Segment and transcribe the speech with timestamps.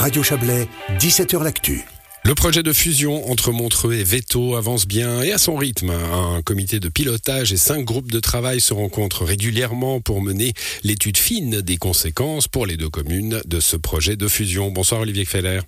[0.00, 0.66] Radio Chablais,
[0.98, 1.84] 17h L'Actu.
[2.24, 5.90] Le projet de fusion entre Montreux et Veto avance bien et à son rythme.
[5.90, 11.18] Un comité de pilotage et cinq groupes de travail se rencontrent régulièrement pour mener l'étude
[11.18, 14.70] fine des conséquences pour les deux communes de ce projet de fusion.
[14.70, 15.60] Bonsoir Olivier Feller.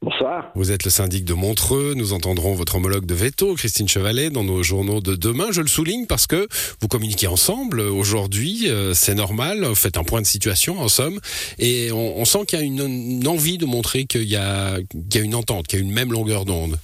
[0.00, 0.52] Bonsoir.
[0.54, 1.94] Vous êtes le syndic de Montreux.
[1.96, 5.46] Nous entendrons votre homologue de veto, Christine Chevalet, dans nos journaux de demain.
[5.50, 6.46] Je le souligne parce que
[6.80, 8.68] vous communiquez ensemble aujourd'hui.
[8.68, 9.64] Euh, c'est normal.
[9.64, 11.18] Vous faites un point de situation, en somme.
[11.58, 14.78] Et on, sent qu'il y a une, envie de montrer qu'il y, a
[15.16, 16.76] une entente, qu'il y a une même longueur d'onde.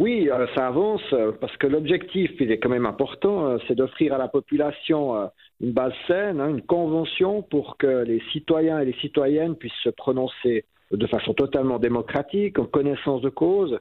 [0.00, 4.14] Oui, euh, ça avance euh, parce que l'objectif, il est quand même important, c'est d'offrir
[4.14, 8.94] à la population une base saine, hein, une convention pour que les citoyens et les
[9.00, 13.78] citoyennes puissent se prononcer de façon totalement démocratique, en connaissance de cause.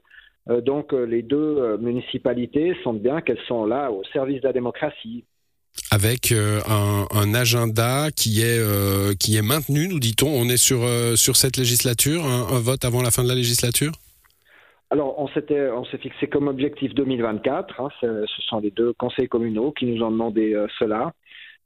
[0.50, 4.48] Euh, donc euh, les deux euh, municipalités sentent bien qu'elles sont là au service de
[4.48, 5.26] la démocratie.
[5.92, 8.60] Avec un, agenda qui est,
[9.20, 10.28] qui est maintenu, nous dit-on.
[10.28, 10.80] On est sur,
[11.16, 13.92] sur cette législature, un, vote avant la fin de la législature?
[14.90, 17.80] Alors, on s'était, on s'est fixé comme objectif 2024.
[17.80, 21.14] Hein, ce sont les deux conseils communaux qui nous ont demandé cela.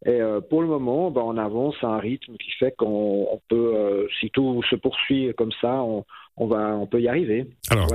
[0.05, 3.73] Et euh, pour le moment, ben, on avance à un rythme qui fait qu'on peut,
[3.75, 6.05] euh, si tout se poursuit comme ça, on,
[6.37, 7.45] on va, on peut y arriver.
[7.69, 7.93] Alors,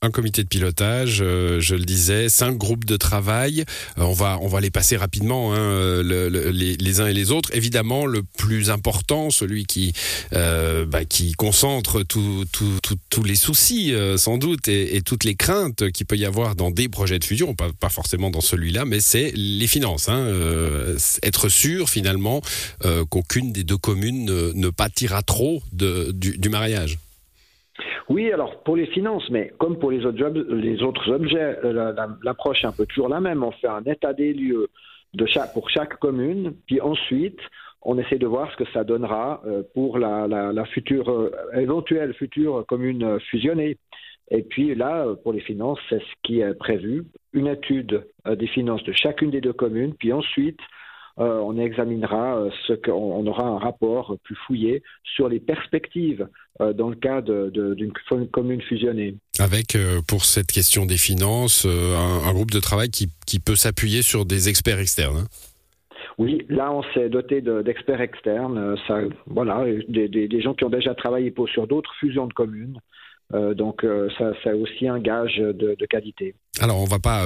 [0.00, 3.64] un comité de pilotage, euh, je le disais, cinq groupes de travail.
[3.98, 7.54] Euh, on va, on va les passer rapidement, hein, euh, les, uns et les autres.
[7.54, 9.92] Évidemment, le plus important, celui qui,
[10.32, 16.24] bah, qui concentre tous les soucis, sans doute, et, toutes les craintes qu'il peut y
[16.24, 20.08] avoir dans des projets de fusion, pas, pas forcément dans celui-là, mais c'est les finances.
[20.08, 20.32] Hein,
[21.22, 22.40] être sûr, finalement,
[23.10, 26.98] qu'aucune des deux communes ne, ne pâtira trop de, du mariage.
[28.08, 32.72] Oui, alors pour les finances, mais comme pour les autres, objets, euh, l'approche est un
[32.72, 33.42] peu toujours la même.
[33.42, 34.68] On fait un état des lieux
[35.14, 37.38] de chaque, pour chaque commune, puis ensuite
[37.86, 42.14] on essaie de voir ce que ça donnera euh, pour la, la, future, euh, éventuelle
[42.14, 43.78] future commune fusionnée.
[44.30, 48.82] Et puis là, pour les finances, c'est ce qui est prévu, une étude des finances
[48.84, 50.60] de chacune des deux communes, puis ensuite
[51.20, 56.26] euh, on examinera euh, ce qu'on aura un rapport plus fouillé sur les perspectives
[56.60, 57.92] euh, dans le cas d'une
[58.32, 59.14] commune fusionnée.
[59.38, 59.76] Avec,
[60.08, 63.08] pour cette question des finances, un, groupe de travail qui,
[63.38, 65.18] peut s'appuyer sur des experts externes.
[65.18, 65.26] Hein.
[66.18, 71.30] oui, là on s'est doté d'experts externes, ça, voilà, des, gens qui ont déjà travaillé
[71.30, 72.78] pour, sur d'autres fusions de communes.
[73.32, 73.84] donc
[74.18, 76.34] ça, c'est aussi un gage de, qualité.
[76.60, 77.22] Alors on va pas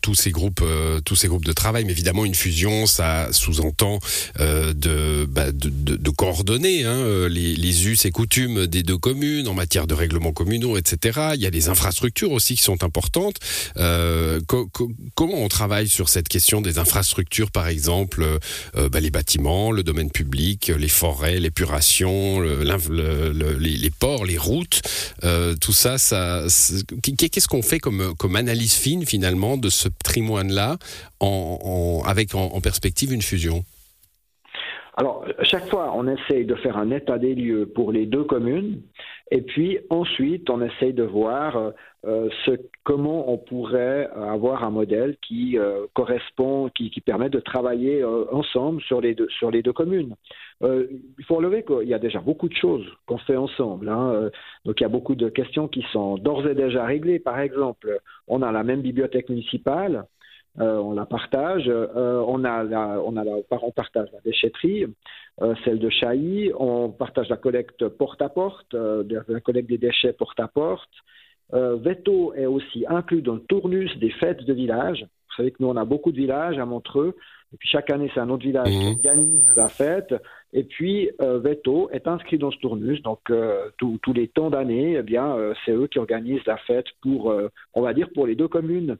[0.00, 1.84] tous ces groupes, euh, tous ces groupes de travail.
[1.84, 3.98] Mais évidemment, une fusion, ça sous-entend
[4.40, 9.86] euh, bah, de, coordonner hein, euh, les, us et coutumes des deux communes en matière
[9.86, 11.30] de règlements communaux, etc.
[11.34, 13.36] Il y a les infrastructures aussi qui sont importantes.
[15.14, 18.38] comment on travaille sur cette question des infrastructures, par exemple,
[18.74, 24.82] bah, les bâtiments, le domaine public, les forêts, l'épuration, les, les, ports, les routes,
[25.60, 25.96] tout ça,
[27.02, 30.78] qu'est-ce qu'on fait comme analyse fine finalement de ce patrimoine-là
[31.20, 33.64] en, avec en, perspective une fusion
[34.96, 38.80] alors, chaque fois, on essaye de faire un état des lieux pour les deux communes,
[39.32, 41.72] et puis ensuite, on essaye de voir
[42.06, 42.52] euh, ce,
[42.84, 48.26] comment on pourrait avoir un modèle qui euh, correspond, qui, qui, permet de travailler euh,
[48.30, 50.14] ensemble sur les deux, sur les deux communes.
[50.62, 53.88] il faut relever qu'il y a déjà beaucoup de choses qu'on fait ensemble.
[53.88, 54.30] Hein.
[54.64, 57.18] donc, il y a beaucoup de questions qui sont d'ores et déjà réglées.
[57.18, 60.04] Par exemple, on a la même bibliothèque municipale.
[60.58, 61.68] On la partage.
[61.68, 64.86] on a la, on a la, on partage la déchetterie,
[65.64, 66.52] celle de Chailly.
[66.58, 70.90] On partage la collecte porte à porte, la collecte des déchets porte à porte.
[71.52, 75.02] Euh, Veto est aussi inclus dans le tournus des fêtes de village.
[75.02, 77.16] Vous savez que nous, on a beaucoup de villages à Montreux.
[77.52, 78.96] Et puis chaque année, c'est un autre village qui mmh.
[78.96, 80.14] organise la fête.
[80.52, 83.02] Et puis euh, Veto est inscrit dans ce tournus.
[83.02, 87.34] Donc euh, tous les temps d'année, eh bien, c'est eux qui organisent la fête pour,
[87.74, 88.96] on va dire, pour les deux communes.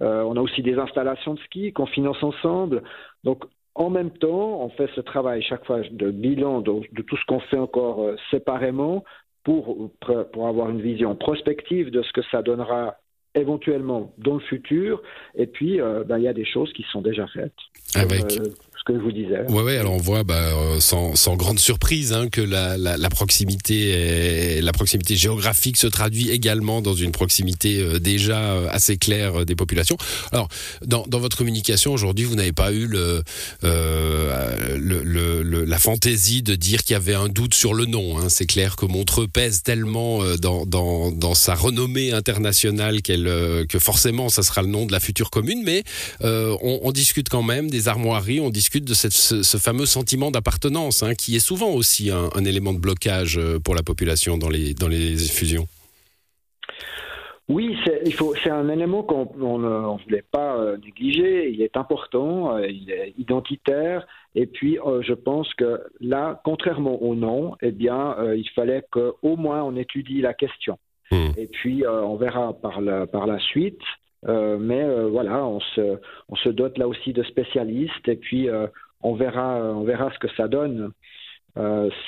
[0.00, 2.82] On a aussi des installations de ski qu'on finance ensemble.
[3.22, 3.44] Donc
[3.74, 7.24] en même temps, on fait ce travail chaque fois de bilan de, de tout ce
[7.26, 9.04] qu'on fait encore séparément
[9.44, 9.90] pour,
[10.32, 12.96] pour avoir une vision prospective de ce que ça donnera
[13.34, 15.02] éventuellement dans le futur.
[15.34, 17.52] Et puis, euh, ben, il y a des choses qui sont déjà faites.
[17.94, 18.48] Avec, euh,
[18.84, 19.40] que je vous disais.
[19.48, 19.78] Ouais, ouais.
[19.78, 24.60] Alors on voit, bah, euh, sans, grande surprise, hein, que la, proximité,
[25.16, 29.96] géographique se traduit également dans une proximité euh, déjà euh, assez claire des populations.
[30.32, 30.48] Alors,
[30.84, 33.22] dans, votre communication aujourd'hui, vous n'avez pas eu le,
[33.64, 38.18] euh, le, le, la fantaisie de dire qu'il y avait un doute sur le nom.
[38.18, 38.28] Hein.
[38.28, 43.24] C'est clair que Montreux pèse tellement dans sa renommée internationale qu'elle,
[43.68, 45.62] que forcément, ça sera le nom de la future commune.
[45.64, 45.84] Mais
[46.20, 51.02] on, on discute quand même des armoiries, on discute discute de ce, fameux sentiment d'appartenance,
[51.02, 54.88] hein, qui est souvent aussi un, élément de blocage pour la population dans les, dans
[54.88, 55.66] les fusions.
[57.48, 61.50] Oui, c'est un élément qu'on ne voulait pas négliger.
[61.50, 64.06] Il est important, il est identitaire.
[64.34, 69.62] Et puis, je pense que là, contrairement au non, eh bien, il fallait qu'au moins
[69.62, 70.78] on étudie la question.
[71.10, 71.30] Hmm.
[71.36, 73.80] Et puis, euh, on verra par la, par la suite.
[74.26, 75.98] Euh, mais euh, voilà, on se,
[76.28, 78.48] on se dote là aussi de spécialistes et puis
[79.02, 80.92] on, verra, on verra ce que ça donne.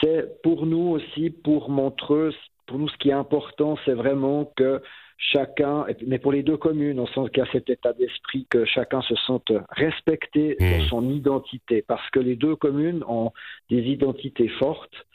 [0.01, 2.33] c'est pour nous aussi, pour Montreux,
[2.67, 4.81] pour nous ce qui est important, c'est vraiment que
[5.19, 8.65] chacun, mais pour les deux communes, on sent qu'il y a cet état d'esprit que
[8.65, 10.89] chacun se sente respecté dans hmm.
[10.89, 13.33] son identité, parce que les deux communes ont
[13.71, 15.07] des identités fortes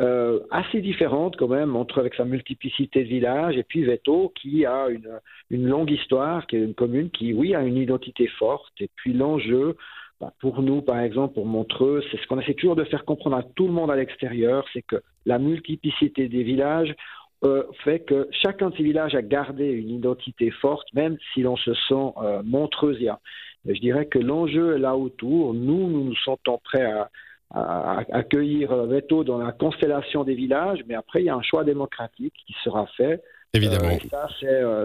[0.00, 4.64] euh, assez différente quand même entre avec sa multiplicité de villages et puis Veto qui
[4.64, 5.18] a une,
[5.50, 8.72] une longue histoire, qui est une commune qui, oui, a une identité forte.
[8.80, 9.76] Et puis l'enjeu,
[10.20, 13.36] bah, pour nous, par exemple, pour Montreux, c'est ce qu'on essaie toujours de faire comprendre
[13.36, 16.94] à tout le monde à l'extérieur, c'est que la multiplicité des villages
[17.44, 21.56] euh, fait que chacun de ces villages a gardé une identité forte, même si l'on
[21.56, 23.18] se sent euh, montreusien.
[23.64, 25.54] je dirais que l'enjeu est là autour.
[25.54, 27.10] Nous, nous nous sentons prêts à,
[27.50, 31.64] à accueillir Veto dans la constellation des villages, mais après, il y a un choix
[31.64, 33.22] démocratique qui sera fait.
[33.54, 33.88] Évidemment.
[33.88, 34.84] Euh, ça, c'est, euh,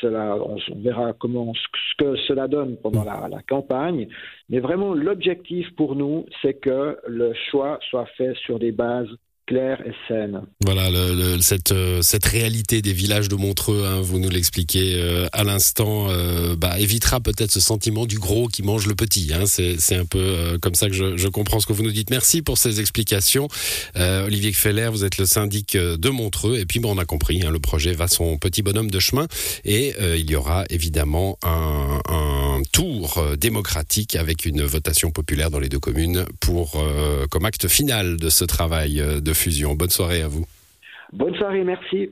[0.00, 4.08] cela, on, verra comment ce que cela donne pendant la, la campagne.
[4.50, 9.08] Mais vraiment, l'objectif pour nous, c'est que le choix soit fait sur des bases
[9.56, 10.42] et saine.
[10.64, 10.88] Voilà,
[11.40, 16.06] cette, euh, cette réalité des villages de Montreux, hein, vous nous l'expliquez euh, à l'instant,
[16.08, 19.32] euh, bah, évitera peut-être ce sentiment du gros qui mange le petit.
[19.34, 22.10] Hein, C'est un peu comme ça que je, je, comprends ce que vous nous dites.
[22.10, 23.48] Merci pour ces explications.
[23.96, 26.58] Olivier Feller, vous êtes le syndic de Montreux.
[26.58, 29.26] Et puis, bon, on a compris, hein, le projet va son petit bonhomme de chemin.
[29.64, 35.68] Et il y aura évidemment un, un tour démocratique avec une votation populaire dans les
[35.68, 36.82] deux communes pour
[37.30, 39.32] comme acte final de ce travail de
[39.74, 40.44] Bonne soirée à vous.
[41.12, 42.10] Bonne soirée, merci.